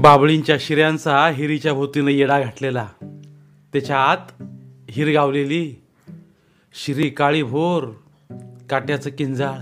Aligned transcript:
बाबळींच्या 0.00 0.56
शिऱ्यांचा 0.60 1.28
हिरीच्या 1.28 1.72
भोवतीनं 1.72 2.10
येडा 2.10 2.40
घातलेला. 2.40 2.88
त्याच्या 3.72 3.98
आत 3.98 4.42
हिर 4.90 5.12
गावलेली 5.12 5.82
शिरी 6.74 7.10
काळी 7.10 7.42
भोर 7.42 7.84
काट्याचं 8.70 9.10
किंजाळ. 9.10 9.58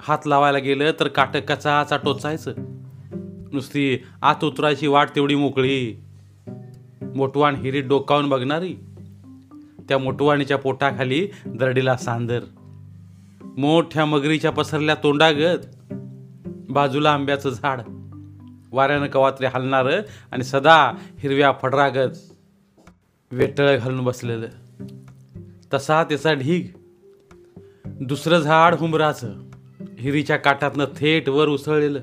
हात 0.00 0.18
लावायला 0.26 0.58
गेलं 0.58 0.90
तर 1.00 1.08
काट 1.08 1.36
कचाचा 1.36 1.96
टोचायचं. 1.96 2.52
नुसती 3.52 4.02
आत 4.22 4.44
उतरायची 4.44 4.86
वाट 4.86 5.08
तेवढी 5.16 5.34
मोकळी. 5.34 6.00
मोटवाण 7.16 7.54
हिरी 7.54 7.80
डोकावून 7.80 8.28
बघणारी. 8.28 8.74
त्या 9.88 9.98
मोटवाणीच्या 9.98 10.58
पोटाखाली 10.58 11.28
दरडीला 11.46 11.96
सांदर. 11.96 12.40
मोठ्या 13.42 14.04
मगरीच्या 14.04 14.50
पसरल्या 14.50 14.94
तोंडागत. 14.94 15.58
बाजूला 16.70 17.12
आंब्याचं 17.12 17.50
झाड. 17.50 17.80
वाऱ्यानं 18.72 19.06
कवात्रे 19.06 19.46
हलणारं 19.46 20.02
आणि 20.32 20.44
सदा 20.44 20.92
हिरव्या 21.18 21.52
फडरागत 21.62 22.16
वेटळं 23.30 23.78
घालून 23.78 24.04
बसलेलं. 24.04 24.46
तसा 25.74 26.04
त्याचा 26.04 26.32
ढीग. 26.32 26.66
दुसरं 27.86 28.38
झाड 28.38 28.74
हुंबराचं. 28.74 29.32
हिरीच्या 29.98 30.36
काठातनं 30.36 30.84
थेट 30.84 31.28
वर 31.28 31.48
उसळलेलं. 31.48 32.00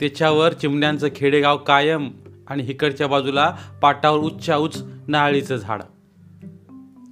त्याच्यावर 0.00 0.52
चिमण्यांचं 0.52 1.08
खेडेगाव 1.16 1.56
कायम 1.56 2.10
आणि 2.46 2.62
हिकडच्या 2.62 3.06
बाजूला 3.06 3.56
पाटावर 3.82 4.18
उच्चा 4.18 4.56
उच्च 4.56 4.84
नाळीचं 5.08 5.56
झाड. 5.56 5.82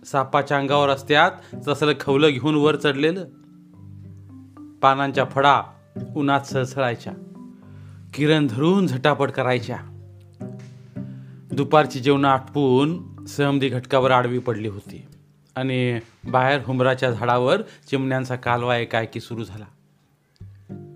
सापाच्या 0.04 0.59
अंगावर 0.59 0.88
रस्त्यात 0.88 1.30
तसलं 1.68 1.92
खवलं 2.00 2.28
घेऊन 2.30 2.54
वर 2.54 2.76
चढलेलं. 2.76 3.24
पानांच्या 4.82 5.24
फडा 5.24 5.62
उन्हात 6.16 6.40
सळसळायच्या. 6.40 7.12
किरण 8.15 8.46
धरून 8.51 8.87
झटापट 8.87 9.30
करायच्या. 9.30 9.79
दुपारची 11.52 12.01
जेवणं 12.01 12.29
आटपून 12.29 13.02
सहमदी 13.27 13.69
घटकावर 13.69 14.10
आडवी 14.10 14.38
पडली 14.38 14.69
होती 14.69 15.07
आणि 15.57 16.01
बाहेर 16.24 16.60
हुंबराच्या 16.65 17.10
झाडावर 17.10 17.63
चिमण्यांचा 17.91 18.37
कालवा 18.37 18.77
एकाएकी 18.77 19.21
सुरू 19.21 19.45
झाला. 19.45 19.65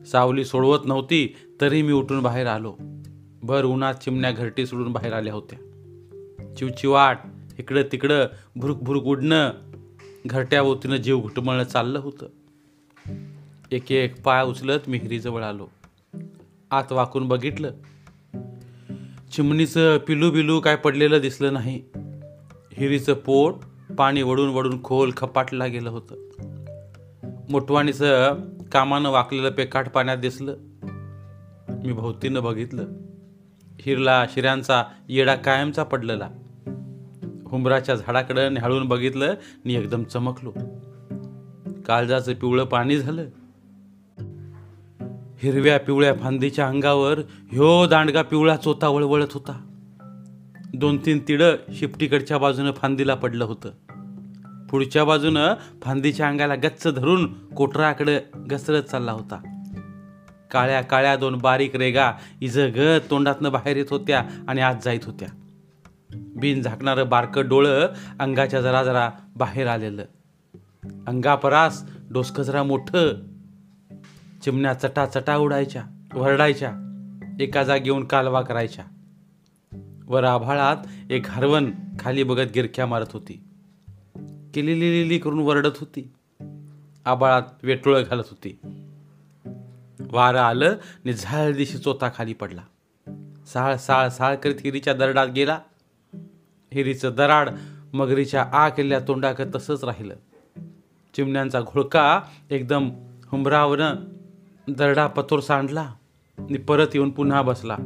सावली 0.05 0.45
सोडवत 0.45 0.78
नव्हती 0.84 1.36
तरी 1.61 1.83
मी 1.83 1.92
उठून 1.92 2.23
बाहेर 2.23 2.47
आलो. 2.47 2.77
भर 3.42 3.64
उन्हात 3.64 3.95
चिमण्या 3.95 4.30
घरटी 4.30 4.67
सोडून 4.67 4.92
बाहेर 4.92 5.12
आल्या 5.12 5.33
होत्या. 5.33 5.58
चिवचिवाट 6.55 7.19
इकडं 7.58 7.83
तिकडं 7.92 8.27
भुरुक 8.56 8.78
भुरुक 8.78 9.05
उडणं 9.05 9.51
घरट्याभोवतीनं 10.27 10.97
जीव 10.97 11.20
घुटमळणं 11.20 11.64
चाललं 11.64 11.98
होतं. 11.98 12.27
एक 13.70 13.92
एक 13.92 14.23
पाय 14.23 14.45
उचलत 14.45 14.80
मी 14.89 14.98
हिरीजवळ 14.98 15.42
आलो. 15.42 15.67
आत 16.70 16.92
वाकून 16.92 17.28
बघितलं. 17.28 17.70
चिमणीचं 19.33 19.98
पिलू 19.98 20.31
बिलू 20.31 20.61
काय 20.61 20.77
पडलेलं 20.77 21.19
दिसलं 21.19 21.53
नाही. 21.53 21.83
हिरीचं 22.73 23.14
पोट 23.14 23.55
पाणी 23.98 24.23
वडून 24.23 24.48
वडून 24.48 24.83
खोल 24.83 25.12
खपाटला 25.17 25.67
गेलं 25.67 25.91
होतं. 25.91 26.14
मोठवाणीचं 27.50 28.34
कामानं 28.73 29.11
वाकलेलं 29.11 29.50
पेकाट 29.50 29.89
पाण्यात 29.89 30.19
दिसलं. 30.19 30.56
मी 31.84 31.92
भोवतीनं 31.92 32.42
बघितलं. 32.42 32.86
हिरला 33.80 34.27
शिऱ्यांचा 34.27 34.84
येडा 35.08 35.34
कायमचा 35.34 35.83
पडलेला. 35.83 36.28
हुंबराच्या 37.47 37.95
झाडाकडं 37.95 38.53
न्याहाळून 38.53 38.89
बघितलं 38.89 39.27
आणि 39.27 39.75
एकदम 39.75 40.05
चमकलो. 40.05 40.53
काळजाचं 41.86 42.34
पिवळं 42.34 42.64
पाणी 42.64 42.97
झालं. 42.97 43.25
हिरव्या 45.42 45.79
पिवळ्या 45.79 46.15
फांदीच्या 46.15 46.69
अंगावर 46.69 47.19
ह्यो 47.53 47.87
दांडगा 47.87 48.23
पिवळा 48.23 48.56
चोता 48.56 48.89
वळवळत 48.89 49.33
होता. 49.33 49.67
दोन 50.74 50.97
तीन 51.07 51.19
तिडं 51.29 51.55
शिपटीकडच्या 51.74 52.39
बाजूनं 52.39 52.73
फांदीला 52.73 53.14
पडलं 53.14 53.45
होतं. 53.45 53.70
पुढच्या 54.70 55.05
बाजूनं 55.05 55.55
फांदीच्या 55.83 56.29
अंगाला 56.29 56.55
गच्च 56.55 56.95
धरून 56.95 57.48
कोटराकडे 57.48 58.20
घसरत 58.35 58.83
चालला 58.83 59.13
होता. 59.13 59.63
काळ्या 60.51 60.80
काळ्या 60.80 61.17
दोन 61.17 61.36
बारीक 61.36 61.77
रेगा 61.77 62.13
इजग 62.41 62.98
तोंडातनं 63.11 63.52
बाहेर 63.52 63.77
येत 63.77 63.86
होत्या 63.91 64.25
आणि 64.48 64.61
आत 64.61 64.75
जाईत 64.85 65.01
होत्या. 65.05 65.29
बिन 66.14 66.63
झाकणारं 66.63 67.08
बारकं 67.08 67.48
डोळं 67.48 67.86
अंगाच्या 68.20 68.61
जरा 68.61 68.83
जरा 68.83 69.11
बाहेर 69.36 69.67
आलेलं. 69.67 70.05
अंगापरास 71.07 71.91
डोसकं 72.11 72.42
जरा 72.42 72.63
मोठं 72.63 73.13
चिमण्या 74.42 74.74
चटा 74.74 75.07
चटा 75.07 75.36
उडायच्या 75.36 75.85
वरडायच्या 76.14 76.73
एका 77.41 77.63
जागी 77.63 77.85
येऊन 77.85 78.05
कालवा 78.05 78.42
करायच्या. 78.42 78.85
वर 80.07 80.24
आभाळात 80.24 80.77
एक 81.11 81.29
हरवण 81.29 81.70
खाली 82.01 82.23
बघत 82.23 82.52
गिरख्या 82.55 82.86
मारत 82.86 83.07
होती. 83.13 83.42
किलिली 84.55 84.91
लिली 84.91 85.19
करून 85.19 85.39
वरडत 85.39 85.73
होती. 85.80 86.13
आबाळात 87.05 87.42
वेटोळं 87.63 88.02
घालत 88.11 88.23
होती. 88.30 88.58
वारं 90.11 90.41
आलं 90.41 90.69
आणि 90.70 91.13
झाळ 91.13 91.52
दिशी 91.52 91.79
चोथा 91.79 92.11
खाली 92.17 92.35
पडला. 92.35 92.63
साळ 93.46 93.77
साळ 93.77 94.08
साळ 94.08 94.36
करीत 94.36 94.55
हिरीच्या 94.64 94.95
दरडात 94.95 95.27
गेला. 95.27 95.58
हिरीचं 96.75 97.13
दराड 97.17 97.51
मगरीच्या 97.92 98.42
आ 98.52 98.69
केल्या 98.69 99.01
तोंडाकत 99.08 99.45
तसंच 99.55 99.85
राहिलं. 99.85 100.14
चिमण्यांचा 101.17 101.61
घोळका 101.61 102.20
एकदम 102.51 102.91
हुंबरावनं 103.27 103.95
दरडा 104.68 105.06
पथोर 105.06 105.40
सांडला 105.40 105.92
आणि 106.38 106.58
परत 106.58 106.86
येऊन 106.94 107.10
पुन्हा 107.10 107.42
बसला. 107.42 107.77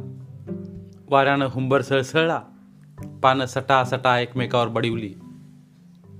वाऱ्यानं 1.09 1.47
हुंबर 1.51 1.81
सळसळला. 1.81 2.41
पानं 3.23 3.45
सटा 3.45 3.83
सटा 3.83 4.19
एकमेकावर 4.19 4.67
बडिवली. 4.67 5.13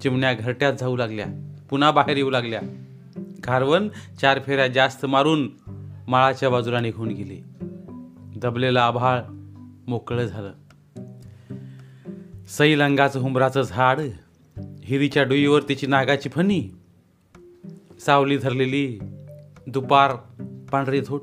चिमण्या 0.02 0.34
घरट्यात 0.34 0.74
जाऊ 0.80 0.98
लागल्या. 0.98 1.26
पुन्हा 1.70 1.92
बाहेर 1.92 2.18
येऊ 2.18 2.30
लागल्या. 2.30 2.62
घारवण 3.18 3.88
चार 4.22 4.40
फेऱ्या 4.46 4.68
जास्त 4.68 5.06
मारून 5.06 5.50
माळाच्या 6.08 6.50
बाजूला 6.50 6.80
निघून 6.80 7.08
गेली. 7.08 7.42
दबलेलं 8.36 8.80
आभाळ 8.80 9.22
मोकळं 9.88 10.26
झालं. 10.26 10.54
सैल 12.48 12.82
हुंबराचं 13.16 13.62
झाड 13.62 14.00
हिरीच्या 14.84 15.24
डोईवर 15.24 15.62
तिची 15.70 15.88
नागाची 15.88 16.30
फणी 16.30 16.70
सावली 18.06 18.38
धरलेली 18.38 19.00
दुपार 19.68 20.12
पांढरी 20.72 21.02
झोट. 21.02 21.22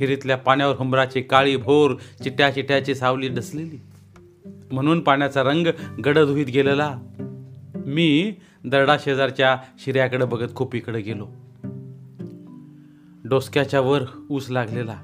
हिरीतल्या 0.00 0.36
पाण्यावर 0.36 0.76
हुंबराची 0.76 1.22
काळी 1.22 1.56
भोर 1.56 1.94
चिट्या 1.94 2.50
चिट्याची 2.50 2.94
सावली 2.94 3.28
डसलेली. 3.28 3.80
म्हणून 4.72 5.00
पाण्याचा 5.00 5.42
रंग 5.42 5.66
गडद 6.04 6.28
होईत 6.28 6.46
गेलेला. 6.46 6.98
मी 7.86 8.34
दरडा 8.64 8.96
शेजारच्या 8.98 9.58
शिऱ्याकडे 9.84 10.24
बघत 10.24 10.54
खोपीकडे 10.56 11.00
गेलो. 11.00 11.28
डोसक्याच्या 13.24 13.80
वर 13.80 14.02
ऊस 14.30 14.50
लागलेला. 14.50 15.02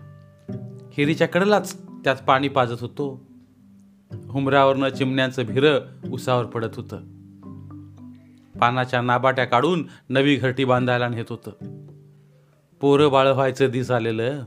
हिरीच्या 0.93 1.29
कडेलाच 1.29 1.81
त्यात 2.05 2.17
पाणी 2.17 2.49
पाजत 2.49 2.81
होतो. 2.81 3.27
हुमऱ्यावरनं 4.29 4.89
चिमण्यांचं 4.89 5.43
भिरं 5.43 5.81
उसावर 6.13 6.45
पडत 6.45 6.77
होतं. 6.77 6.97
पानाच्या 8.59 9.01
नाबाट्या 9.01 9.45
काढून 9.45 9.89
नवी 10.09 10.37
घरटी 10.37 10.65
बांधायला 10.65 11.09
नेत 11.09 11.25
होतं. 11.29 11.51
पोरं 12.81 13.11
बाळ 13.11 13.29
व्हायचं 13.29 13.71
दिस 13.71 13.91
आलेलं 13.91 14.45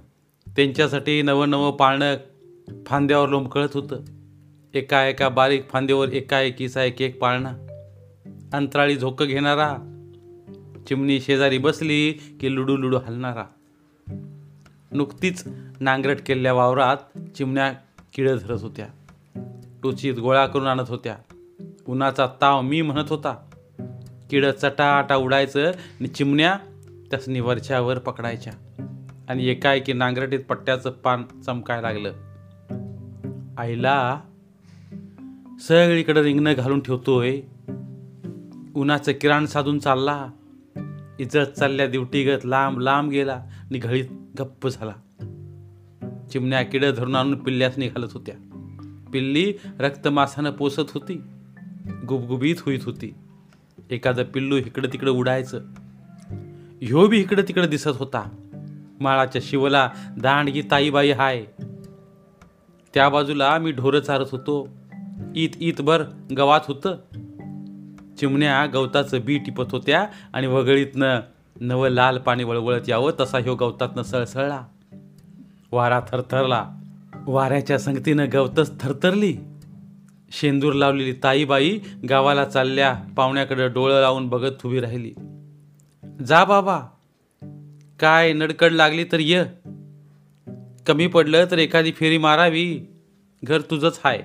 त्यांच्यासाठी 0.56 1.22
नवं 1.22 1.50
नवं 1.50 1.72
पाळणं 1.72 2.16
फांद्यावर 2.86 3.30
लोंबकळत 3.30 3.68
होतं. 3.74 4.00
एका 4.74 5.08
एका 5.08 5.30
बारीक 5.30 5.69
फांद्यावर 5.69 6.09
एका 6.09 6.42
एकीचा 6.42 6.84
एक 6.84 7.02
एक 7.02 7.19
पाळणा. 7.19 7.53
अंतराळी 8.53 8.96
झोकं 8.96 9.25
घेणारा 9.25 9.78
चिमणी 10.88 11.22
शेजारी 11.22 11.58
बसली 11.58 12.12
की 12.12 12.56
लुडू 12.56 12.78
लुडू 12.78 12.98
हलणारा. 12.98 13.44
नुकतीच 14.92 15.44
नांगरट 15.80 16.18
केलेल्या 16.25 16.54
वावरात 16.54 16.98
चिमण्या 17.36 17.74
किडं 18.13 18.38
धरत 18.38 18.62
होत्या. 18.62 18.88
टोचीत 19.83 20.13
गोळा 20.19 20.45
करून 20.45 20.68
आणत 20.68 20.89
होत्या. 20.89 21.16
उन्हाचा 21.88 22.28
ताव 22.42 22.62
मी 22.62 22.81
म्हणत 22.81 23.10
होता. 23.10 23.50
किडं 24.30 24.51
चटाटा 24.51 25.16
उडायचं 25.16 25.68
आणि 25.72 26.07
चिमण्या 26.07 26.57
त्यासनी 27.12 27.40
वरच्यावर 27.40 28.00
पकडायच्या. 28.00 28.54
आणि 29.30 29.48
एकाएकी 29.48 29.94
नांगरटीत 29.94 30.40
पट्ट्याचं 30.40 30.92
पान 30.92 31.24
चमकायला 31.46 31.92
लागलं. 31.92 32.13
आईला 33.58 34.22
सगळीकडे 35.62 36.24
रिंगणं 36.24 36.54
घालून 36.58 36.80
ठेवतोय. 36.80 37.42
उन्हाचं 38.75 39.12
किराण 39.12 39.46
साधून 39.46 39.80
चालला. 39.80 40.28
इजत 41.19 41.38
चालल्या 41.38 41.88
दिवटीगत 41.88 42.46
लांब 42.46 42.80
लांब 42.80 43.10
गेला 43.10 43.34
आणि 43.34 43.78
घळीत 43.78 44.06
गप्प 44.40 44.68
झाला. 44.68 44.94
चिमण्या 46.31 46.64
किडं 46.64 46.92
धरून 46.98 47.16
आणून 47.16 47.44
पिल्ल्यास 47.44 47.78
निघालत 47.78 48.07
होत्या. 48.14 48.36
पिल्ली 49.14 49.54
रक्तमासानं 49.80 50.52
पोसत 50.52 50.92
होती. 50.94 51.22
गुबगुबीत 52.07 52.56
होईत 52.60 52.80
होती. 52.84 53.14
एखादं 53.90 54.24
पिल्लू 54.24 54.56
इकडं 54.56 54.88
तिकडं 54.94 55.12
उडायचं. 55.12 55.62
ह्यो 56.83 57.07
बी 57.07 57.19
इकडं 57.19 57.42
तिकडं 57.48 57.69
दिसत 57.69 57.88
होता. 57.88 58.30
माळाच्या 59.00 59.42
शिवला 59.45 59.89
दांडगी 60.22 60.62
ताईबाई 60.62 61.12
हाय. 61.12 61.45
त्या 62.94 63.10
बाजूला 63.10 63.57
मी 63.57 63.72
ढोरं 63.72 64.00
चारत 64.00 64.25
होतो. 64.31 64.68
ईत 65.36 65.50
ईतभर 65.62 66.04
गवात 66.38 66.60
होतं. 66.68 66.95
चिमण्या 68.19 68.66
गवताचं 68.66 69.19
बी 69.25 69.38
टिपत 69.38 69.63
होत्या 69.72 70.07
आणि 70.33 70.48
वगळीतनं 70.48 71.19
नवं 71.60 71.89
लाल 71.89 72.18
पाणी 72.18 72.44
वळवळत 72.44 72.81
यावं 72.88 73.12
तसा 73.19 73.38
ह्यो 73.38 73.56
गवतातनं 73.56 74.01
सळसळला. 74.01 74.66
वारा 75.72 76.00
थरथरला. 76.00 76.69
वाऱ्याच्या 77.28 77.80
संगतीनं 77.80 78.25
गवतच 78.33 78.81
थरथरली. 78.81 79.38
शेंदूर 80.31 80.74
लावलेली 80.74 81.13
ताईबाई 81.24 81.80
गावाला 82.10 82.45
चालल्या 82.45 82.94
पाहुण्याकडे 83.18 83.68
डोळं 83.68 84.01
लावून 84.01 84.28
बघत 84.28 84.66
उभी 84.66 84.80
राहिली. 84.80 85.13
जा 86.25 86.45
बाबा. 86.45 86.79
काय 88.00 88.33
नडकड 88.33 88.71
लागली 88.71 89.03
तर 89.03 89.19
ये. 89.19 89.44
कमी 90.88 91.07
पडलं 91.07 91.45
तर 91.51 91.57
एखादी 91.57 91.91
फेरी 91.91 92.18
मारावी. 92.18 92.79
घर 93.44 93.62
तुझंच 93.62 94.00
हाय. 94.03 94.18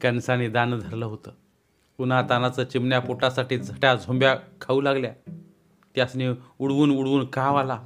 कणसाने 0.00 0.48
दान 0.48 0.78
धरलं 0.78 1.06
होतं. 1.06 1.30
उन्हा 1.98 2.22
तानाचं 2.22 2.64
चिमण्या 2.64 3.00
पोटासाठी 3.00 3.58
झट्या 3.58 3.94
झोंब्या 3.94 4.36
खाऊ 4.60 4.80
लागल्या. 4.80 5.12
त्यासने 5.94 6.28
उडवून 6.58 6.90
उडवून 6.90 7.24
काव 7.24 7.56
आला. 7.56 7.82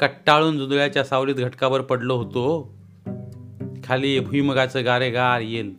कट्टाळून 0.00 0.58
जुंदळ्याच्या 0.58 1.04
सावलीत 1.04 1.34
घटकावर 1.34 1.80
पडलो 1.80 2.16
होतो. 2.16 2.74
खाली 3.84 4.20
भुईमगाचं 4.20 4.84
गारे 4.84 5.10
गार 5.10 5.40
येईल. 5.40 5.74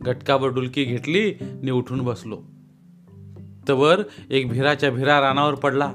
घटकावर 0.00 0.48
डुलकी 0.48 0.84
घेतली 0.84 1.32
आणि 1.32 1.70
उठून 1.70 2.00
बसलो. 2.00 2.42
तवर 3.68 4.02
एक 4.30 4.48
भिराच्या 4.48 4.90
भिरा 4.90 5.20
रानावर 5.20 5.54
पडला. 5.54 5.92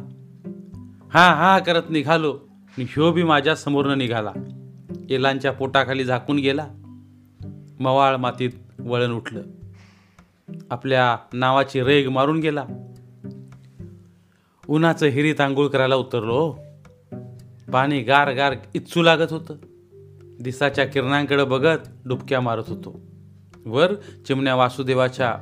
हा 1.14 1.34
हा 1.34 1.60
करत 1.60 1.84
निघालो. 1.90 2.40
ह्यो 2.78 3.12
बी 3.12 3.24
माझ्या 3.24 3.56
समोरनं 3.56 3.98
निघाला. 3.98 4.32
एलांच्या 5.10 5.52
पोटाखाली 5.52 6.04
झाकून 6.04 6.38
गेला. 6.38 6.68
मवाळ 7.80 8.16
मातीत 8.16 8.50
वळण 8.80 9.12
उठलं. 9.12 9.42
आपल्या 10.70 11.18
नावाची 11.34 11.84
रेग 11.84 12.10
मारून 12.10 12.40
गेला. 12.40 12.66
उन्हाचं 14.70 15.06
हिरी 15.06 15.34
तांगूळ 15.34 15.68
करायला 15.68 15.96
उतरलो 15.96 16.34
हो. 16.34 16.52
पाणी 17.74 18.02
गार 18.02 18.34
गार 18.34 18.54
इच्छू 18.76 19.02
लागत 19.02 19.34
होतं. 19.34 19.56
दिसाच्या 20.40 20.86
किरणांकडे 20.86 21.44
बघत 21.44 21.78
डुबक्या 22.06 22.42
मारत 22.42 22.64
होतो. 22.68 23.00
वर 23.66 23.94
चिमण्या 24.28 24.56
वासुदेवाच्या 24.56 25.36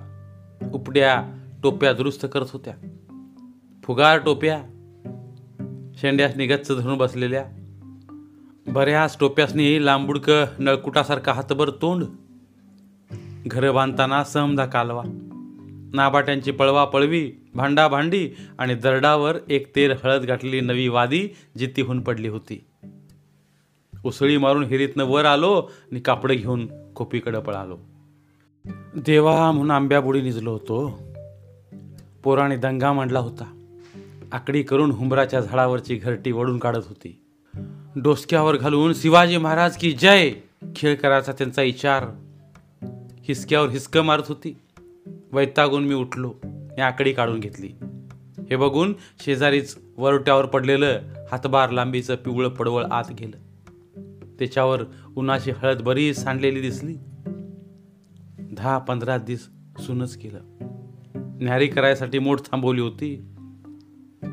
उपड्या 0.74 1.41
टोप्या 1.64 1.94
दुरुस्त 1.94 2.26
करत 2.34 2.46
होत्या. 2.54 2.74
फुगार 3.84 4.20
टोप्या 4.20 4.64
शेंड्यासनी 5.98 6.48
गच्च 6.48 6.72
धरून 6.78 6.98
बसलेल्या 6.98 7.46
बऱ्याच 8.68 9.18
टोप्यासनी 9.20 9.86
लांबुडक 9.86 10.30
नळकुटासारखा 10.60 11.34
हातभर 11.34 11.70
तोंड 11.70 12.04
घरं 13.48 13.76
बांधताना 13.76 14.24
समधा 14.24 14.66
कालवा 14.66 15.04
नाबाट्यांची 15.94 16.52
पळवा 16.52 16.86
पळवी 16.86 17.32
भांडा 17.56 17.88
भांडी 17.88 18.30
आणि 18.60 18.76
दरडावर 18.76 19.38
एक 19.50 19.76
तेर 19.76 19.92
हळद 20.04 20.22
गाठलेली 20.22 20.62
नवी 20.62 20.88
वादी 20.88 21.28
जितीहून 21.58 22.02
पडली 22.02 22.28
होती. 22.28 22.66
उसळी 24.06 24.38
मारून 24.38 24.64
हिरीतनं 24.64 25.04
वर 25.04 25.26
आलो 25.26 25.70
आणि 25.92 26.00
कापडं 26.00 26.36
घेऊन 26.36 26.68
खोपीकडं 26.96 27.40
पळालो. 27.40 27.78
देवा 28.96 29.52
म्हणून 29.52 29.72
आंब्याबुडी 29.72 30.22
निजलो 30.22 30.52
होतो. 30.52 31.11
पोराने 32.24 32.58
दंगा 32.58 32.94
मांडला 32.94 33.20
होता. 33.20 33.64
आकडी 34.32 34.64
करून 34.64 34.92
हुंबराच्या 34.92 35.40
झाडावरची 35.40 35.96
घरटी 35.96 36.32
वडून 36.32 36.58
काढत 36.58 36.88
होती. 36.88 37.22
डोसक्यावर 37.96 38.58
घालून 38.58 38.94
शिवाजी 38.94 39.38
महाराज 39.38 39.78
की 39.78 39.92
जय 39.92 40.32
खेळ 40.76 40.96
करायचा 40.96 41.32
त्यांचा 41.32 41.62
विचार 41.62 42.04
हिसक्यावर 43.20 43.70
हिसकं 43.70 44.02
मारत 44.02 44.24
होती. 44.28 44.58
वैतागून 45.32 45.84
मी 45.84 45.94
उठलो 45.94 46.34
आणि 46.44 46.82
आकडी 46.82 47.14
काढून 47.14 47.40
घेतली. 47.40 47.70
हे 48.50 48.56
बघून 48.56 48.94
शेजारीच 49.26 49.78
वरट्यावर 49.98 50.46
पडलेलं 50.46 51.00
हातबार 51.32 51.70
लांबीचं 51.70 52.16
पिवळं 52.16 52.50
पडवळ 52.50 52.84
आत 52.84 53.04
गेलं. 53.20 53.38
त्याच्यावर 54.40 54.84
उन्हाची 55.16 55.52
हळद 55.52 55.82
बरीच 55.82 56.24
सांडलेली 56.24 56.62
दिसली. 56.62 56.98
दहा 58.40 58.78
पंधरा 58.78 59.18
दिस 59.18 59.50
सुनच 59.80 60.18
केलं 60.18 60.40
न्यारी 61.42 61.68
करायसाठी 61.68 62.20
मोठ 62.20 62.40
थांबवली 62.40 62.82
होती. 62.82 63.26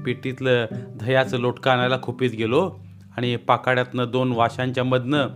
पेटीतलं 0.06 0.66
दह्याचं 0.72 1.38
लोटका 1.38 1.72
आणायला 1.72 1.98
खोपीत 2.02 2.30
गेलो 2.30 2.78
आणि 3.16 3.36
पाकाड्यातनं 3.36 4.10
दोन 4.10 4.32
वाशांच्या 4.32 4.84
मधनं 4.84 5.28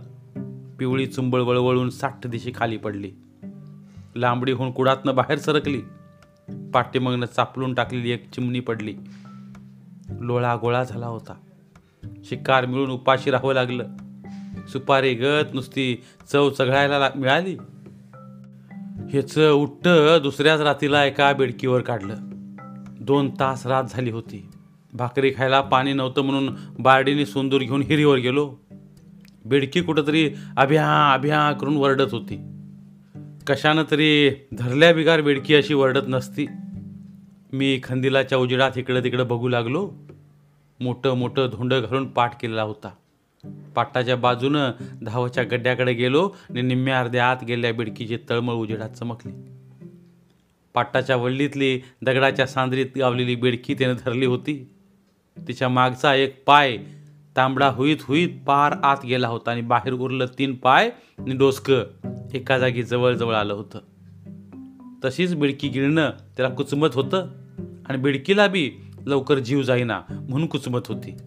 पिवळी 0.79 1.07
चुंबळ 1.07 1.41
वळवळून 1.41 1.89
साठ 1.89 2.27
दिशी 2.27 2.51
खाली 2.55 2.77
पडली. 2.77 3.11
लांबडीहून 4.15 4.71
कुडातनं 4.71 5.15
बाहेर 5.15 5.37
सरकली. 5.37 5.81
पाठीमागनं 6.73 7.25
चापलून 7.25 7.73
टाकलेली 7.73 8.11
एक 8.11 8.31
चिमणी 8.31 8.59
पडली. 8.59 8.95
लोळा 10.19 10.55
गोळा 10.55 10.83
झाला 10.83 11.07
होता. 11.07 11.33
शिकार 12.23 12.65
मिळून 12.65 12.91
उपाशी 12.91 13.31
राहावं 13.31 13.53
लागलं. 13.53 13.87
सुपारी 14.67 15.13
गत 15.13 15.53
नुसती 15.53 16.03
चव 16.31 16.49
चघळायला 16.49 16.99
ला- 16.99 17.19
मिळाली. 17.19 17.57
हेच 19.13 19.39
उट्ट 19.39 19.87
दुसऱ्याच 20.21 20.61
रातीला 20.61 21.05
एका 21.05 21.33
बेडकीवर 21.33 21.81
काढलं. 21.81 22.15
दोन 22.99 23.29
तास 23.29 23.67
रात 23.67 23.83
झाली 23.89 24.11
होती. 24.11 24.49
भाकरी 24.93 25.33
खायला 25.37 25.61
पाणी 25.61 25.93
नव्हतं 25.93 26.21
म्हणून 26.21 26.55
बारडीने 26.79 27.25
सोंदूर 27.25 27.61
घेऊन 27.61 27.81
हिरीवर 27.81 28.17
गेलो. 28.17 28.55
बेडकी 29.45 29.81
कुठंतरी 29.81 30.33
अभ्या 30.57 31.13
अभ्या 31.13 31.51
करून 31.51 31.77
वरडत 31.77 32.11
होती. 32.11 32.37
कशानं 33.47 33.83
तरी 33.91 34.29
धरल्या 34.53 34.93
बिगार 34.93 35.21
बेडकी 35.21 35.55
अशी 35.55 35.73
वरडत 35.73 36.07
नसती. 36.07 36.45
मी 37.53 37.79
खंदिलाच्या 37.83 38.37
उजेडात 38.37 38.71
इकडं 38.77 39.03
तिकडं 39.03 39.27
बघू 39.27 39.47
लागलो. 39.47 39.91
मोठं 40.79 41.13
मोठं 41.13 41.49
धोंड 41.51 41.73
घालून 41.73 42.07
पाठ 42.07 42.41
केलेला 42.41 42.63
होता. 42.63 42.89
पाटाच्या 43.75 44.15
बाजूनं 44.15 44.71
धावाच्या 45.05 45.43
गड्ड्याकडे 45.43 45.93
गेलो. 45.93 46.29
आणि 46.49 46.61
निम्म्या 46.61 46.99
अर्ध्या 46.99 47.31
आत 47.31 47.37
गेल्या 47.47 47.73
बिडकीची 47.73 48.17
तळमळ 48.29 48.53
उजेडात 48.53 48.89
चमकली. 48.89 49.31
पाटाच्या 50.73 51.15
वल्लीतली 51.15 51.79
दगडाच्या 52.01 52.47
सांद्रीत 52.47 52.85
गावलेली 52.97 53.35
बेडकी 53.35 53.73
त्याने 53.73 53.93
धरली 53.93 54.25
होती. 54.25 54.69
तिच्या 55.47 55.69
मागचा 55.69 56.15
एक 56.15 56.45
पाय 56.45 56.77
तांबडा 57.35 57.67
हुईत 57.67 57.97
हुईत 58.01 58.29
पार 58.47 58.71
आत 58.83 58.97
गेला 59.07 59.27
होता 59.27 59.51
आणि 59.51 59.61
बाहेर 59.61 59.93
उरलं 59.93 60.25
तीन 60.39 60.55
पाय 60.55 60.89
आणि 61.19 61.37
डोसकं 61.37 61.83
एका 62.33 62.59
जागी 62.59 62.83
जवळजवळ 62.83 63.35
आलं 63.35 63.53
होतं. 63.53 63.79
तशीच 65.05 65.35
बिडकी 65.35 65.67
गिळणं 65.67 66.09
त्याला 66.09 66.55
कुचमत 66.55 66.87
होतं 66.93 67.27
आणि 67.85 67.97
बिडकीला 67.97 68.47
बी 68.47 68.71
लवकर 69.05 69.39
जीव 69.39 69.61
जाईना 69.61 70.01
म्हणून 70.09 70.45
कुचमत 70.45 70.79
होती. 70.87 71.17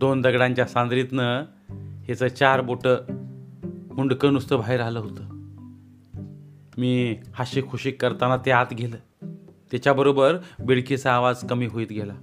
दोन 0.00 0.20
दगडांच्या 0.20 0.66
सांद्रीतनं 0.66 1.42
ह्याचं 2.04 2.28
चार 2.28 2.60
बोटं 2.60 2.96
मुंडकं 3.94 4.32
नुसतं 4.32 4.58
बाहेर 4.58 4.80
आलं 4.80 4.98
होतं. 4.98 5.22
मी 6.78 7.16
हाशी 7.34 7.62
खुशी 7.62 7.90
करताना 7.90 8.36
ते 8.36 8.50
आत 8.50 8.66
गेलं. 8.78 8.96
त्याच्याबरोबर 9.70 10.36
बिडकीचा 10.64 11.12
आवाज 11.12 11.46
कमी 11.48 11.66
होईत 11.66 11.86
गेला. 11.90 12.14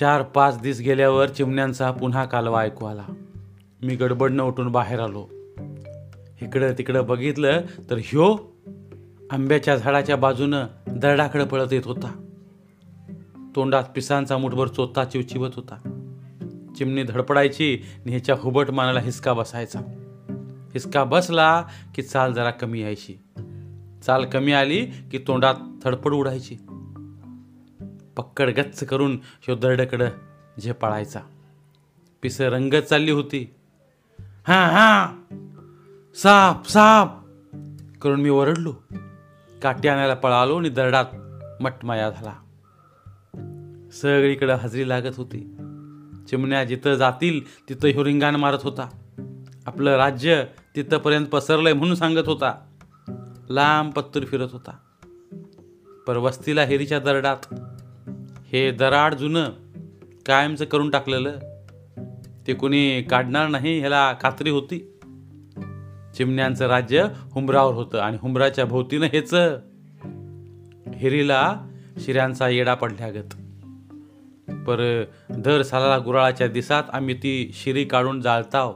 चार 0.00 0.22
पाच 0.22 0.60
दिस 0.60 0.80
गेल्यावर 0.80 1.28
चिमण्यांचा 1.28 1.90
पुन्हा 1.90 2.24
कालवा 2.24 2.60
ऐकू 2.60 2.86
आला. 2.86 3.04
मी 3.82 3.94
गडबडनं 3.94 4.42
उठून 4.42 4.68
बाहेर 4.68 5.00
आलो. 5.00 5.28
इकडं 6.42 6.72
तिकडं 6.78 7.06
बघितलं 7.06 7.60
तर 7.90 7.96
ह्यो 7.98 8.56
आंब्याच्या 9.30 9.76
झाडाच्या 9.76 10.16
बाजूनं 10.16 10.66
दरडाकडं 10.86 11.46
पळत 11.46 11.72
येत 11.72 11.82
होता. 11.84 12.26
तोंडात 13.56 13.84
पिसांचा 13.94 14.38
मुठभर 14.38 14.66
चोथा 14.66 15.04
चिवचिवत 15.04 15.50
होता. 15.54 15.96
चिमणी 16.80 17.02
धडपडायची 17.02 17.82
आणि 17.98 18.10
ह्याच्या 18.10 18.34
हुबट 18.38 18.70
मानाला 18.70 19.00
हिसका 19.00 19.32
बसायचा. 19.32 19.78
हिसका 20.74 21.04
बसला 21.04 21.64
की 21.94 22.02
चाल 22.02 22.32
जरा 22.32 22.50
कमी 22.50 22.80
यायची. 22.80 23.14
चाल 24.02 24.24
कमी 24.24 24.52
आली 24.52 24.86
की 24.86 25.18
तोंडात 25.18 25.54
थडपड 25.84 26.12
उडायची. 26.12 26.56
पक्कड 28.16 28.50
गच्च 28.50 28.84
करून 28.84 29.20
ह्यो 29.22 29.56
दरडकडं 29.56 30.08
झेपाळायचा. 30.62 31.20
पिस 32.22 32.40
रंगत 32.40 32.82
चालली 32.82 33.10
होती. 33.10 33.54
हा 34.46 34.66
हा. 34.68 35.18
साप 36.14 36.68
साप. 36.68 37.08
करून 38.02 38.20
मी 38.20 38.28
ओरडलो. 38.28 38.74
काठी 39.62 39.88
आणायला 39.88 40.14
पळालो 40.14 40.56
आणि 40.58 40.68
दरडात 40.68 41.04
मटमाया 41.62 42.10
झाला. 42.10 42.32
सगळीकडं 43.92 44.54
हजरी 44.54 44.88
लागत 44.88 45.16
होती. 45.16 45.56
चिमण्या 46.30 46.64
जिथं 46.64 46.94
जातील 46.94 47.68
तिथं 47.68 47.88
ह्यो 47.88 48.04
रिंगाण 48.04 48.36
मारत 48.36 48.58
होता. 48.62 48.88
आपलं 49.66 49.96
राज्य 49.96 50.44
तिथंपर्यंत 50.76 51.26
पसरलंय 51.26 51.72
म्हणून 51.72 51.96
सांगत 51.96 52.28
होता. 52.28 52.54
लांब 53.50 53.92
पत्तूर 53.92 54.24
फिरत 54.24 54.48
होता. 54.52 54.76
पर 56.06 56.16
वस्तीला 56.16 56.62
हेरीच्या 56.62 56.98
दरडात. 56.98 57.54
हे 58.46 58.70
दराड 58.70 59.14
जुनं 59.14 59.44
कायमचं 60.26 60.64
करून 60.64 60.90
टाकलेलं. 60.90 61.38
ते 62.46 62.54
कोणी 62.54 63.02
काढणार 63.02 63.48
नाही 63.48 63.78
ह्याला 63.78 64.14
खात्री 64.20 64.50
होती. 64.50 64.78
चिमण्यांचं 66.16 66.66
राज्य 66.66 67.06
हुंबरावर 67.32 67.74
होतं 67.74 67.98
आणि 67.98 68.16
हुंबराच्या 68.22 68.64
भोवतीनं 68.64 69.06
हेच 69.06 69.34
हिरीला 70.94 71.56
शिऱ्यांचा 71.98 72.48
येडा 72.48 72.74
पडल्यागत. 72.74 73.49
पर 74.50 75.04
दर 75.30 75.62
सालाला 75.62 75.98
गुराळाच्या 75.98 76.46
दिसात 76.46 76.82
आम्ही 76.92 77.14
ती 77.14 77.50
शिरी 77.54 77.84
काढून 77.84 78.20
जाळताव. 78.20 78.74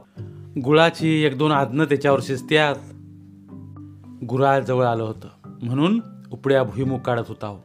गुळाची 0.65 1.23
एक 1.23 1.37
दोन 1.37 1.51
आदनं 1.51 1.85
त्याच्यावर 1.85 2.19
शिजत्यात. 2.23 2.75
गुराळ 4.25 4.63
जवळ 4.63 4.85
आलं 4.85 5.03
होतं. 5.03 5.27
म्हणून 5.63 6.01
उपड्या 6.31 6.63
भुईमुग 6.63 6.99
काढत 6.99 7.21
होता 7.27 7.59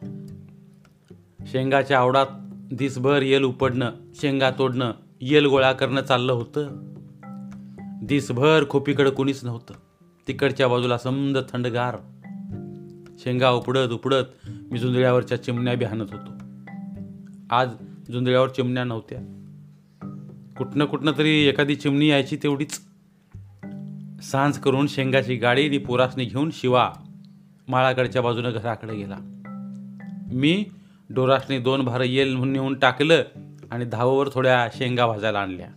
शेंगाच्या 1.47 1.99
आवडात 1.99 2.27
दिसभर 2.73 3.23
येल 3.23 3.43
उपडणं 3.43 3.91
शेंगा 4.15 4.51
तोडणं 4.51 4.93
येल 5.21 5.47
गोळा 5.47 5.73
करणं 5.73 6.01
चाललं 6.01 6.33
होतं. 6.33 6.69
दिसभर 8.03 8.65
खोपीकडं 8.71 9.11
कुणीच 9.11 9.45
नव्हतं. 9.45 9.75
तिकडच्या 10.29 10.69
बाजूला 10.69 10.99
समद 10.99 11.39
थंडगार. 11.53 11.97
शेंगा 13.19 13.51
उपडत 13.51 13.93
उपडत 13.93 14.51
मी 14.71 14.79
जुंजळ्यावरच्या 14.79 15.43
चिमण्या 15.43 15.75
बी 15.75 15.85
हाणत 15.85 16.07
होतो. 16.13 16.33
आज 17.51 17.69
जुंधळ्यावर 18.13 18.49
चिमण्या 18.49 18.85
नव्हत्या. 18.85 19.19
कुठनं 20.59 20.85
कुठनं 20.85 21.13
तरी 21.19 21.31
एखादी 21.31 21.75
चिमणी 21.75 22.07
यायची 22.07 22.37
तेवढीच. 22.37 22.81
सांज 24.23 24.59
करून 24.59 24.87
शेंगाची 24.87 25.37
गाडी 25.37 25.67
आणि 25.67 25.79
पोरासनी 25.79 26.25
घेऊन 26.25 26.51
शिवा 26.53 26.93
माळाकडच्या 27.69 28.23
बाजूनं 28.23 28.51
घराकडे 28.55 28.97
गेला. 28.97 29.19
मी 30.33 30.65
डोरासने 31.11 31.59
दोन 31.59 31.83
भार 31.83 32.01
येल 32.01 32.35
म्हणून 32.35 32.53
नेऊन 32.53 32.75
टाकलं 32.75 33.23
आणि 33.71 33.85
धावावर 33.85 34.29
थोड्या 34.33 34.69
शेंगा 34.75 35.07
भाजायला 35.07 35.39
आणल्या. 35.39 35.69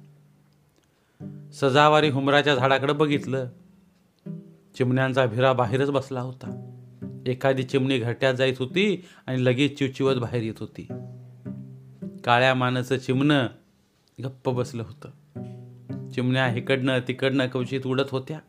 सजावारी 1.54 2.10
हुमराच्या 2.10 2.56
झाडाकडे 2.56 2.94
बघितलं. 2.94 3.48
चिमण्यांचा 4.78 5.26
भिरा 5.26 5.54
बाहेरच 5.54 5.92
बसला 5.92 6.22
होता. 6.22 6.70
एखादी 7.26 7.64
चिमणी 7.64 7.98
घरट्यात 7.98 8.34
जायत 8.34 8.54
होती 8.60 9.06
आणि 9.28 9.46
लगेच 9.46 9.78
चिवचिवत 9.78 10.16
बाहेर 10.16 10.44
येत 10.44 10.60
होती. 10.60 10.88
काळ्या 12.24 12.54
मानाचं 12.54 12.98
चिमणं 12.98 13.48
गप्प 14.24 14.50
बसलं 14.50 14.84
होतं. 14.84 15.10
चिमण्या 16.12 16.56
इकडनं 16.56 17.00
तिकडनं 17.08 17.48
कवचित 17.48 17.82
उडत 17.86 18.10
होत्या. 18.12 18.40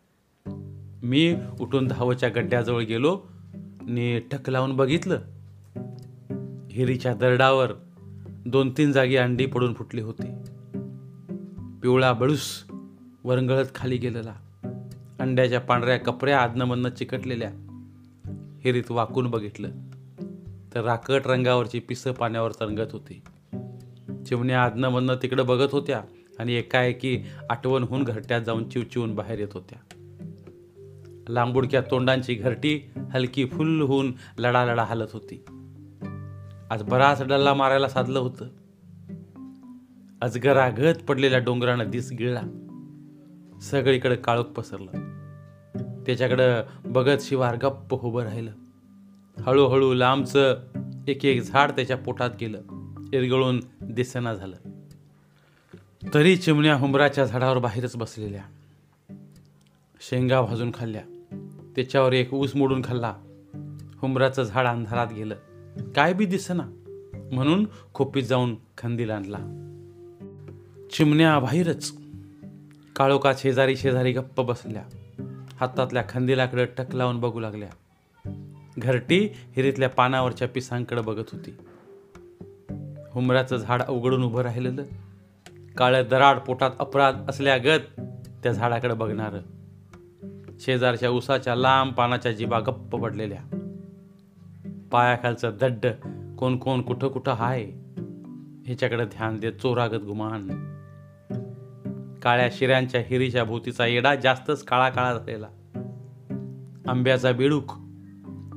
मी 1.03 1.37
उठून 1.61 1.87
धावच्या 1.87 2.29
गड्ड्याजवळ 2.29 2.83
गेलो 2.83 3.21
आणि 3.81 4.21
लावून 4.49 4.77
बघितलं. 4.77 5.19
हिरीच्या 6.71 7.15
दरडावर 7.15 7.73
दोन 8.47 8.71
तीन 8.71 8.93
जागी 8.93 9.17
अंडी 9.17 9.47
पडून 9.47 9.75
फुटली 9.75 10.01
होती. 10.01 10.27
पिवळा 11.83 12.13
बळूस 12.13 12.65
वरंगळत 13.25 13.67
खाली 13.75 13.97
गेलेला. 13.97 14.35
अंड्याच्या 15.21 15.61
पांढऱ्या 15.61 15.97
कपड्या 15.97 16.41
आदनमधनं 16.41 16.91
चिकटलेल्या. 16.91 17.51
हिरीत 18.65 18.91
वाकून 18.91 19.31
बघितलं. 19.31 19.71
तर 20.75 20.81
राकट 20.83 21.23
रंगावरची 21.27 21.79
पिसं 21.79 22.13
पाण्यावर 22.13 22.53
तरंगत 22.53 22.93
होती. 22.93 23.23
चिमण्या 24.25 24.63
आदनमधनं 24.63 25.15
तिकडं 25.23 25.47
बघत 25.47 25.69
होत्या 25.73 26.03
आणि 26.39 26.53
एकाएकी 26.53 27.23
आठवण 27.51 27.83
होऊन 27.83 28.03
घरट्यात 28.03 28.41
जाऊन 28.41 28.69
चिवचिवून 28.69 29.15
बाहेर 29.15 29.39
येत 29.39 29.49
होत्या. 29.55 29.79
लांबुडक्या 31.29 31.81
तोंडांची 31.81 32.35
घरटी 32.35 32.91
हलकी 33.13 33.47
फुल 33.47 33.83
होऊन 33.83 34.13
लढा 34.39 34.65
लढा 34.65 34.85
हलत 34.85 35.07
होती. 35.13 35.45
आज 36.71 36.83
बराच 36.83 37.23
डल्ला 37.23 37.55
मारायला 37.55 37.89
साधलं 37.89 38.19
होतं. 38.19 38.49
अजगरागत 40.21 41.05
पडलेल्या 41.09 41.39
डोंगरानं 41.39 41.91
दिस 41.91 42.13
गिळला. 42.13 42.43
सगळीकडे 43.63 44.17
काळोख 44.17 44.45
पसरलं. 44.45 44.91
त्याच्याकडं 46.07 46.63
बघत 46.85 47.17
शिवार 47.21 47.57
गप्प 47.57 47.95
उभं 47.95 48.23
राहिलं. 48.23 48.53
हळूहळू 49.39 49.95
लांबचं 49.95 50.57
एक 51.09 51.25
एक 51.25 51.43
झाड 51.43 51.71
त्याच्या 51.71 51.97
पोटात 51.97 52.31
गेलं. 52.41 52.84
इरगळून 53.15 53.61
दिसेना 53.83 54.35
झालं. 54.35 54.57
तरी 56.15 56.37
चिमण्या 56.37 56.75
हुंबराच्या 56.75 57.25
झाडावर 57.25 57.59
बाहेरच 57.59 57.97
बसलेल्या. 57.97 58.43
शेंगा 60.01 60.41
भाजून 60.41 60.71
खाल्ल्या. 60.75 61.03
त्याच्यावर 61.77 62.13
एक 62.13 62.35
ऊस 62.35 62.57
मोडून 62.57 62.83
खाल्ला. 62.85 63.15
हुंबराचं 63.99 64.43
झाड 64.43 64.67
अंधारात 64.67 65.07
गेलं. 65.17 65.35
काय 65.97 66.13
बी 66.13 66.27
दिसना. 66.27 66.63
म्हणून 67.33 67.67
खोपीत 67.95 68.23
जाऊन 68.23 68.57
खंदील 68.79 69.11
आणला. 69.11 69.39
चिमण्या 70.93 71.39
बाहेरच 71.39 71.93
काळोखा 72.97 73.33
शेजारी 73.39 73.77
शेजारी 73.77 74.13
गप्प 74.13 74.41
बसल्या. 74.41 74.85
हातातल्या 75.57 76.05
खंदिलाकडे 76.09 76.65
टक 76.65 76.95
लावून 76.95 77.21
बघू 77.21 77.41
लागल्या. 77.41 77.69
घरटी 78.79 79.29
हिरीतल्या 79.57 79.89
पानावरच्या 79.89 80.49
पिसांकडे 80.49 81.01
बघत 81.01 81.25
होती. 81.33 81.57
हुमऱ्याचं 83.15 83.57
झाड 83.57 83.83
अवघडून 83.83 84.25
उभं 84.25 84.43
राहिलेलं 84.43 84.83
काळं 85.79 86.03
दराड 86.11 86.39
पोटात 86.39 86.71
अपराध 86.79 87.15
असल्यागत 87.29 88.01
त्या 88.43 88.53
झाडाकडे 88.53 88.95
बघणार. 88.95 89.35
शेजारच्या 90.61 91.11
उसाच्या 91.11 91.55
लांब 91.55 91.93
पानाच्या 91.93 92.33
जिबा 92.33 92.61
गप्प 92.61 92.97
पडलेल्या. 92.97 93.71
पायाखालचं 94.93 95.51
दड्ड 95.61 95.87
कोण 96.39 96.57
कोण 96.57 96.83
कुठं 96.83 97.09
कुठं 97.09 97.33
हाय 97.33 97.65
ह्याच्याकडे 98.67 99.05
ध्यान 99.05 99.41
देत 99.41 99.53
चोरागत 99.53 100.05
गुमान. 100.05 100.49
काळ्या 102.23 102.49
शिऱ्यांच्या 102.53 103.01
हिरीच्या 103.07 103.45
भोवतीचा 103.45 103.87
येडा 103.87 104.15
जास्तच 104.15 104.65
काळा 104.65 104.89
काळा 104.89 105.13
झालेला. 105.15 105.49
आंब्याचा 106.89 107.33
बेडूक 107.33 107.84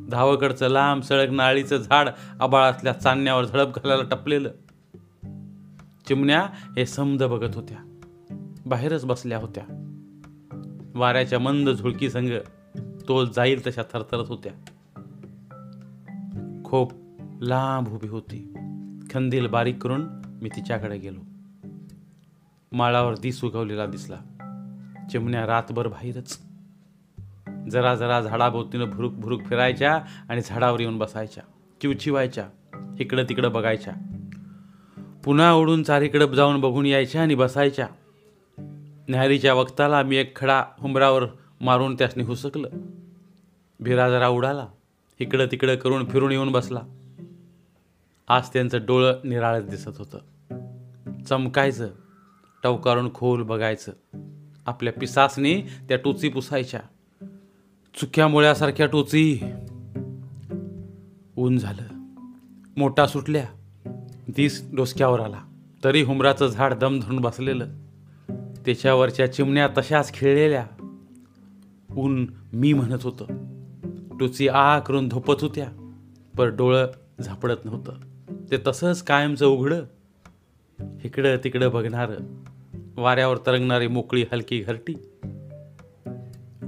धावकडचं 0.10 0.68
लांब 0.68 1.02
सळक 1.02 1.30
नाळीचं 1.30 1.78
झाड 1.78 2.10
आबाळ 2.42 2.72
असल्या 2.72 2.94
चांदण्यावर 2.94 3.46
झडप 3.46 3.68
घालायला 3.76 4.04
टपलेलं. 4.04 4.52
चिमण्या 6.08 6.42
हे 6.78 6.86
समज 6.86 7.24
बघत 7.24 7.56
होत्या. 7.56 8.00
बाहेरच 8.66 9.06
बसल्या 9.06 9.38
होत्या. 9.38 9.64
वाऱ्याच्या 10.96 11.40
मंद 11.40 11.70
झुळकी 11.70 12.10
संग 12.10 12.30
तोल 13.08 13.28
जाईल 13.36 13.68
तशा 13.68 13.84
थरथरत 13.84 14.28
होत्या. 14.28 14.52
खोप 16.66 16.92
लांब 17.42 17.88
उभी 17.88 18.08
होती. 18.08 18.54
खंदील 19.14 19.48
बारीक 19.48 19.84
करून 19.84 20.08
मी 20.42 20.50
तिच्याकडे 20.50 20.98
गेलो. 20.98 21.20
माळावर 22.72 23.16
दिस 23.16 23.44
उगवलेला 23.44 23.86
दिसला. 23.86 24.18
चिमण्या 25.12 25.48
रातभर 25.48 25.88
बाहेरच 25.88 26.47
जरा 27.70 27.96
जरा 27.96 28.22
झाडाभोवतीनं 28.22 28.90
भुरुक 28.90 29.14
भुरुक 29.14 29.42
फिरायच्या 29.46 30.02
आणि 30.30 30.42
झाडावर 30.46 30.80
येऊन 30.80 30.98
बसायच्या. 30.98 31.44
चिवचिवायच्या 31.82 32.50
इकडं 33.00 33.24
तिकडं 33.24 33.52
बघायच्या. 33.52 33.94
पुन्हा 35.26 35.54
ओढून 35.54 35.84
चारीकडं 35.84 36.28
जाऊन 36.28 36.62
बघून 36.62 36.86
यायच्या 36.86 37.22
आणि 37.22 37.36
बसायच्या. 37.36 37.88
न्याहारीच्या 39.10 39.54
वक्ताला 39.54 40.04
मी 40.04 40.16
एक 40.16 40.38
खडा 40.38 40.64
हुंबरावर 40.80 41.24
मारून 41.62 41.96
त्यासनी 41.96 42.24
हुसकलं. 42.24 42.70
भिरा 43.80 44.10
जरा 44.10 44.28
उडाला. 44.28 44.68
इकडं 45.20 45.46
तिकडं 45.52 45.76
करून 45.76 46.06
फिरून 46.06 46.32
येऊन 46.32 46.52
बसला. 46.52 46.82
आज 48.28 48.50
त्यांचं 48.50 48.86
डोळं 48.86 49.14
निराळच 49.24 49.70
दिसत 49.70 49.92
होतं. 49.98 50.20
चमकायचं. 51.24 51.90
टवकारून 52.64 53.14
खोल 53.14 53.44
बघायचं. 53.44 53.92
आपल्या 54.66 54.94
पिसासनी 54.94 55.62
त्या 55.62 55.98
टोची 55.98 56.30
पुसायच्या 56.30 56.80
चुक्या 58.02 58.28
मुळ्यासारख्या 58.28 58.86
टोची 58.86 59.40
ऊन 61.38 61.58
झालं. 61.58 61.84
मोठा 62.78 63.08
सुटल्या. 63.08 63.46
दिस 64.28 64.76
डोसक्यावर 64.76 65.20
आला. 65.20 65.42
तरी 65.84 66.02
हुमराचं 66.02 66.48
झाड 66.48 66.74
दम 66.74 67.00
धरून 67.00 67.20
बसलेलं. 67.20 67.68
त्याच्यावरच्या 68.66 69.34
चिमण्या 69.34 69.68
तशाच 69.68 70.14
खेळलेल्या. 70.14 70.68
ऊन 71.96 72.28
मी 72.54 72.74
म्हणत 72.74 73.04
होतं. 73.04 73.26
टोची 74.20 74.48
आ 74.48 74.80
करून 74.80 75.08
धोपत 75.08 75.36
होत्या 75.42 75.92
पर 76.38 76.48
डोळं 76.48 76.88
झापडत 77.22 77.66
नव्हतं. 77.66 77.94
ते 78.52 78.58
तसंच 78.68 79.04
कायमचं 79.04 79.48
उघडं. 79.48 79.84
इकडं 81.04 81.38
तिकडं 81.44 81.72
बघणारं. 81.72 82.18
वाऱ्यावर 83.02 83.38
तरंगणारी 83.38 83.88
मोकळी 83.88 84.26
हलकी 84.32 84.60
घरटी. 84.60 84.94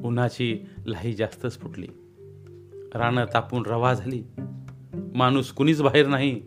उन्हाची 0.04 0.60
लाही 0.90 1.14
जास्तच 1.14 1.60
फुटली. 1.60 1.88
रानं 2.96 3.26
तापून 3.34 3.66
रवा 3.66 3.94
झाली. 3.94 4.24
माणूस 5.16 5.52
कुणीच 5.52 5.82
बाहेर 5.82 6.08
नाही. 6.08 6.42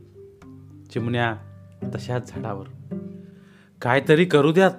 चिमण्या 0.93 1.35
तशाच 1.95 2.31
झाडावर. 2.31 2.97
काहीतरी 3.83 4.25
करू 4.25 4.53
द्यात 4.53 4.71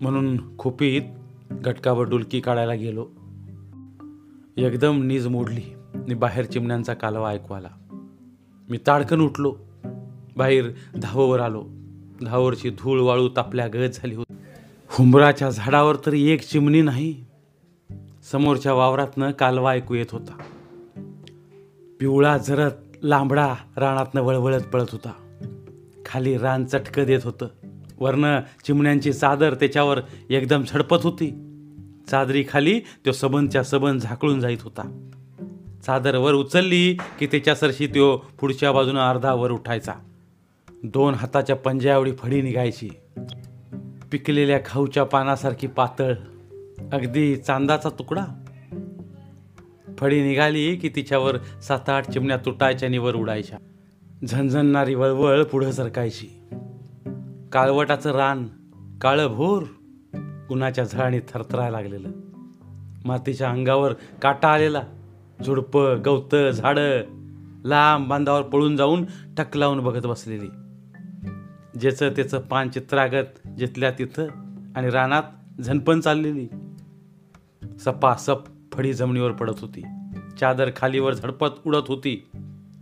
म्हणून 0.00 0.58
खोपीत 0.58 1.02
घटकावर 1.50 2.08
डुलकी 2.08 2.40
काढायला 2.40 2.74
गेलो. 2.74 3.08
एकदम 4.56 5.02
नीज 5.02 5.26
मोडली 5.26 5.74
आणि 5.94 6.14
बाहेर 6.14 6.44
चिमण्यांचा 6.44 6.94
कालवा 6.94 7.30
ऐकू 7.30 7.54
आला 7.54 7.68
मी 8.70 8.78
ताडकन 8.86 9.20
उठलो. 9.20 9.56
बाहेर 10.36 10.70
धाववर 11.02 11.40
आलो. 11.40 11.66
धावरची 12.22 12.70
धूळ 12.70 13.00
वाळू 13.00 13.28
तापल्या 13.28 13.68
गत 13.68 13.90
झाली 13.94 14.14
होती. 14.14 14.34
हुंबराच्या 14.88 15.50
झाडावर 15.50 15.96
तरी 16.06 16.28
एक 16.28 16.42
चिमणी 16.42 16.82
नाही. 16.82 17.24
समोरच्या 18.30 18.72
वावरातनं 18.72 19.30
कालवा 19.30 19.72
ऐकू 19.72 19.94
येत 19.94 20.06
होता. 20.12 20.38
पिवळा 22.00 22.38
झरत 22.38 22.70
लांबडा 23.02 23.54
रानातनं 23.76 24.22
वळवळत 24.22 24.60
पळत 24.60 24.86
होता. 24.92 25.12
खाली 26.06 26.38
रान 26.38 26.64
चटकं 26.64 27.04
देत 27.04 27.20
होतं. 27.24 27.46
वरनं 27.98 28.40
चिमण्यांची 28.66 29.12
चादर 29.12 29.54
त्याच्यावर 29.54 30.00
एकदम 30.30 30.62
झडपत 30.62 30.96
होती. 31.02 31.30
चादरी 32.10 32.44
खाली 32.48 32.80
तो 33.06 33.12
सबनच्या 33.12 33.64
सबन 33.64 33.98
झाकळून 33.98 34.40
जाईत 34.40 34.58
होता. 34.62 35.08
चादर 35.86 36.16
वर 36.16 36.34
उचलली 36.34 36.94
की 37.18 37.26
त्याच्या 37.26 37.54
सरशी 37.54 37.86
तो 37.86 38.16
पुढच्या 38.40 38.72
बाजूनं 38.72 39.00
अर्धा 39.00 39.34
वर 39.34 39.50
उठायचा. 39.50 39.92
दोन 40.84 41.14
हाताच्या 41.14 41.56
पंजावडी 41.56 42.12
फडी 42.12 42.42
निघायची. 42.42 42.88
पिकलेल्या 44.12 44.60
खाऊच्या 44.66 45.04
पानासारखी 45.04 45.66
पातळ 45.66 46.14
अगदी 46.92 47.36
चांदाचा 47.36 47.88
तुकडा. 47.88 48.24
फडी 49.98 50.22
निघाली 50.22 50.76
की 50.76 50.88
तिच्यावर 50.88 51.38
सात 51.38 51.88
आठ 51.88 52.10
चिमण्या 52.10 52.36
तुटायच्या 52.36 52.88
निवर 52.88 53.14
उडायच्या. 53.14 53.58
झणझणणारी 54.26 54.94
वळवळ 54.94 55.42
पुढं 55.42 55.70
सरकायची. 55.70 56.42
काळवटाचं 57.52 58.10
रान 58.10 58.46
काळं 59.00 59.26
भोर 59.26 59.62
उन्हाच्या 60.50 60.84
झळाने 60.84 61.20
थरथराय 61.20 61.70
लागलेलं. 61.70 62.10
मातीच्या 63.04 63.50
अंगावर 63.50 63.92
काटा 64.22 64.48
आलेला. 64.48 64.82
झुडपं 65.46 66.02
गवतं 66.04 66.50
झाडं 66.50 67.02
लांब 67.64 68.08
बांधावर 68.08 68.42
पळून 68.42 68.76
जाऊन 68.76 69.04
टक 69.36 69.56
लावून 69.56 69.80
बघत 69.80 70.06
बसलेली. 70.06 70.46
ज्याचं 71.78 72.08
त्याचं 72.08 72.40
पान 72.40 72.68
चित्रागत 72.68 73.48
जिथल्या 73.48 73.90
तिथं 73.90 74.26
आणि 74.76 74.90
रानात 74.90 75.22
झणपण 75.60 76.00
चाललेली. 76.00 76.48
सपासप 77.80 78.38
फडी 78.72 78.94
जमिनीवर 78.94 79.32
पडत 79.32 79.60
होती. 79.60 79.82
चादर 80.40 80.70
खालीवर 80.76 81.14
झडपत 81.14 81.48
उडत 81.66 81.82
होती. 81.88 82.30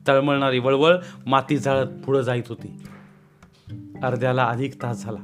तळमळणारी 0.08 0.58
वळवळ 0.58 0.96
माती 1.26 1.56
जाळत 1.56 1.86
पुढं 1.86 2.20
जाईत 2.20 2.42
होती. 2.48 2.82
अर्ध्याला 4.02 4.44
अधिक 4.44 4.82
तास 4.82 5.02
झाला. 5.02 5.18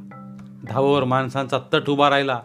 धावावर 0.69 1.05
माणसांचा 1.05 1.59
तट 1.75 1.91
उभा 1.91 2.11
राहिला. 2.11 2.41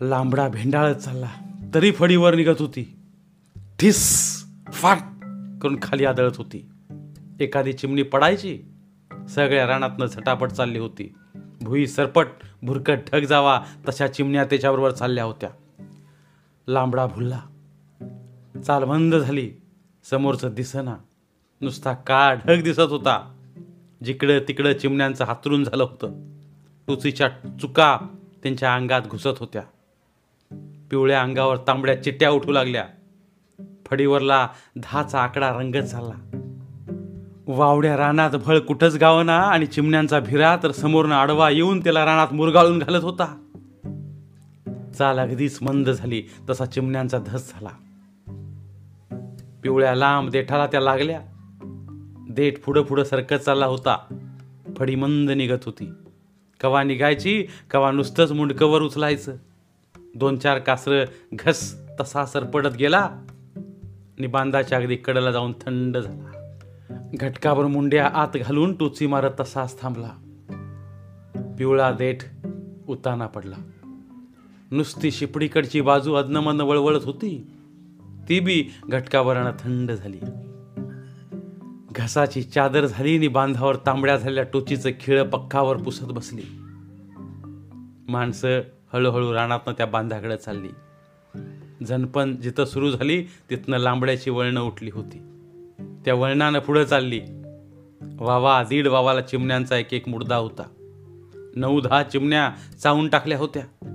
लांबडा 0.00 0.48
भेंडाळत 0.48 0.94
चालला. 0.94 1.28
तरी 1.74 1.92
फडीवर 1.92 2.34
निघत 2.34 2.62
होती. 2.62 2.96
ठिस 3.80 4.28
फाट 4.72 4.98
करून 5.62 5.78
खाली 5.82 6.04
आदळत 6.04 6.36
होती. 6.36 6.70
एखादी 7.40 7.72
चिमणी 7.72 8.02
पडायची. 8.02 8.62
सगळ्या 9.28 9.66
रानातनं 9.66 10.06
झटापट 10.06 10.50
चालली 10.50 10.78
होती. 10.78 11.14
भुई 11.62 11.86
सरपट 11.86 12.26
भुरकट 12.62 12.98
ढग 13.12 13.20
जावा 13.20 13.60
तशा 13.88 14.08
चिमण्या 14.08 14.44
त्याच्याबरोबर 14.44 14.90
चालल्या 14.90 15.24
होत्या. 15.24 15.50
लांबडा 16.68 17.06
भुलला. 17.06 17.40
चालबंद 18.66 19.14
झाली. 19.14 19.50
समोरचं 20.10 20.54
दिसना. 20.54 20.96
नुसता 21.60 21.92
का 21.92 22.34
ढग 22.34 22.62
दिसत 22.62 22.80
होता. 22.80 23.34
जिकडं 24.04 24.38
तिकडं 24.48 24.72
चिमण्यांचं 24.72 25.24
हातरून 25.24 25.64
झालं 25.64 25.82
होतं. 25.82 26.36
टुचीच्या 26.86 27.28
चुका 27.60 27.98
त्यांच्या 28.42 28.74
अंगात 28.74 29.00
घुसत 29.10 29.38
होत्या. 29.38 29.62
पिवळ्या 30.90 31.22
अंगावर 31.22 31.56
तांबड्या 31.56 32.02
चिट्ट्या 32.02 32.30
उठू 32.30 32.52
लागल्या. 32.52 32.84
फडीवरला 33.86 34.48
दहाचा 34.76 35.20
आकडा 35.20 35.50
रंगत 35.50 35.84
झाला 35.84 36.44
वावड्या 37.46 37.96
रानात 37.96 38.30
भळ 38.30 38.58
कुठंच 38.58 38.96
गावना 38.96 39.38
आणि 39.38 39.66
चिमण्यांचा 39.66 40.20
भिरा 40.20 40.56
तर 40.62 40.70
समोरनं 40.70 41.14
आडवा 41.14 41.50
येऊन 41.50 41.80
त्याला 41.80 42.04
रानात 42.04 42.34
मुरगाळून 42.34 42.78
घालत 42.78 43.04
होता. 43.04 43.47
चाल 44.98 45.18
अगदीच 45.18 45.58
मंद 45.62 45.90
झाली 45.90 46.22
तसा 46.50 46.66
चिमण्यांचा 46.66 47.18
धस 47.26 47.52
झाला. 47.52 47.70
पिवळ्या 49.62 49.94
लांब 49.94 50.30
देठाला 50.30 50.66
त्या 50.66 50.80
लागल्या. 50.80 51.20
देठ 52.30 52.60
पुढं 52.64 52.82
पुढं 52.82 53.04
सरकत 53.04 53.34
चालला 53.34 53.66
होता. 53.66 54.24
फडी 54.78 54.94
मंद 54.94 55.30
निघत 55.30 55.64
होती. 55.64 55.92
कवा 56.60 56.82
निघायची 56.82 57.46
कवा 57.70 57.90
नुसतंच 57.90 58.32
मुंडकवर 58.32 58.82
उचलायचं. 58.82 59.36
दोन 60.14 60.38
चार 60.38 60.58
कासरं 60.58 61.04
घस 61.32 61.74
तसा 62.00 62.26
सरपडत 62.26 62.76
गेला. 62.78 63.08
निबांधाच्या 63.08 64.28
बांधाच्या 64.28 64.78
अगदी 64.78 64.96
कडला 64.96 65.32
जाऊन 65.32 65.52
थंड 65.52 65.98
झाला. 65.98 66.56
घटकावर 67.14 67.66
मुंड्या 67.66 68.06
आत 68.06 68.36
घालून 68.36 68.76
टोची 68.76 69.06
मारत 69.06 69.30
तसाच 69.40 69.82
थांबला. 69.82 70.10
पिवळा 71.58 71.92
देठ 71.92 72.18
उताना 72.88 73.26
पडला. 73.26 73.56
नुसती 74.70 75.10
शिपडीकडची 75.10 75.80
बाजू 75.80 76.14
अदनमन 76.14 76.60
वळवळत 76.60 77.04
होती. 77.04 77.46
ती 78.28 78.40
बी 78.40 78.64
घटकावरणं 78.88 79.50
थंड 79.50 79.92
झाली. 79.92 80.18
घसाची 81.90 82.42
चादर 82.42 82.86
झाली 82.86 83.16
आणि 83.16 83.28
बांधावर 83.28 83.76
तांबड्या 83.76 84.16
झालेल्या 84.16 84.44
टोचीचं 84.44 84.90
खिळ 85.00 85.22
पक्कावर 85.22 85.76
पुसत 85.76 86.04
बसली. 86.04 86.42
माणसं 88.08 88.60
हळूहळू 88.92 89.34
रानातनं 89.34 89.72
त्या 89.72 89.86
बांधाकडे 89.86 90.36
चालली. 90.36 90.68
झनपण 91.84 92.36
जिथं 92.36 92.64
सुरू 92.64 92.90
झाली 92.90 93.22
तिथनं 93.22 93.76
लांबड्याची 93.76 94.30
वळणं 94.30 94.62
उठली 94.62 94.90
होती. 94.90 95.18
त्या 96.04 96.14
वळणानं 96.14 96.58
पुढं 96.58 96.84
चालली. 96.84 97.20
वावा 98.18 98.62
दीड 98.62 98.86
वावाला 98.86 99.20
चिमण्यांचा 99.20 99.76
एक 99.76 99.94
एक 99.94 100.08
मुडदा 100.08 100.36
होता. 100.36 100.62
नऊ 101.56 101.80
दहा 101.80 102.02
चिमण्या 102.02 102.52
चावून 102.82 103.08
टाकल्या 103.08 103.38
होत्या. 103.38 103.94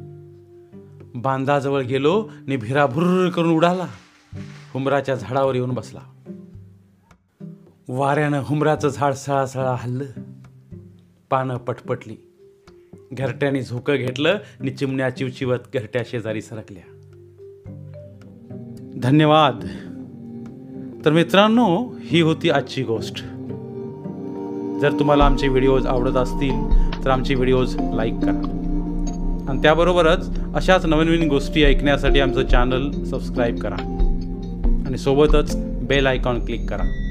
बांधाजवळ 1.15 1.81
गेलो 1.81 2.29
नि 2.47 2.55
भिराभुर्र 2.55 3.29
करून 3.29 3.53
उडाला. 3.53 3.87
हुमराच्या 4.73 5.15
झाडावर 5.15 5.55
येऊन 5.55 5.69
बसला. 5.69 5.99
वाऱ्यानं 7.87 8.41
हुमराचं 8.45 8.87
झाड 8.87 9.13
सळासळा 9.13 9.75
हल्लं. 9.79 10.05
पानं 11.29 11.57
पटपटली. 11.57 12.15
घरट्याने 13.13 13.61
झोकं 13.61 13.95
घेतलं 13.95 14.37
नि 14.59 14.71
चिमण्या 14.71 15.09
चिवचिवत 15.09 15.57
घरट्या 15.73 16.01
शेजारी 16.05 16.41
सरकल्या. 16.41 16.83
धन्यवाद. 19.01 19.65
तर 21.05 21.11
मित्रांनो 21.11 21.93
ही 21.99 22.21
होती 22.21 22.49
आजची 22.49 22.83
गोष्ट. 22.83 23.15
जर 24.81 24.99
तुम्हाला 24.99 25.25
आमचे 25.25 25.47
व्हिडिओज 25.47 25.85
आवडत 25.85 26.15
असतील 26.15 26.69
तर 27.05 27.09
आमचे 27.09 27.35
व्हिडिओज 27.35 27.77
लाईक 27.93 28.13
करा. 28.13 28.59
आणि 29.49 29.61
त्याबरोबरच 29.61 30.39
अशाच 30.55 30.85
नवीन 30.85 31.07
नवीन 31.07 31.29
गोष्टी 31.29 31.63
ऐकण्यासाठी 31.63 32.19
आमचं 32.19 32.47
चॅनल 32.47 33.03
सबस्क्राईब 33.03 33.59
करा. 33.59 33.75
आणि 34.87 34.97
सोबतच 34.97 35.55
बेल 35.57 36.07
आयकॉन 36.07 36.45
क्लिक 36.45 36.69
करा. 36.69 37.02